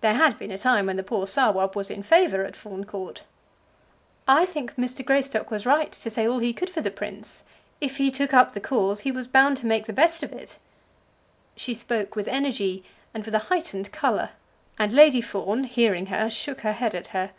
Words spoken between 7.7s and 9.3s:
If he took up the cause, he was